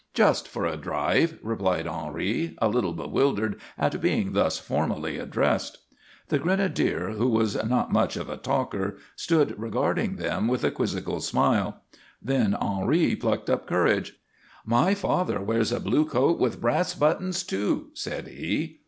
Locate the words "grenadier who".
6.39-7.27